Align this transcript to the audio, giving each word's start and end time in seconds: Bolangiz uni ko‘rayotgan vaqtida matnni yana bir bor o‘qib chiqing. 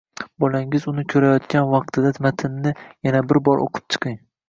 Bolangiz 0.43 0.87
uni 0.91 1.03
ko‘rayotgan 1.13 1.69
vaqtida 1.75 2.15
matnni 2.29 2.75
yana 2.83 3.25
bir 3.31 3.45
bor 3.51 3.67
o‘qib 3.71 3.91
chiqing. 3.95 4.23